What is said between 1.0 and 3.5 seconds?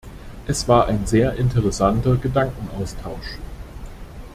sehr interessanter Gedankenaustausch.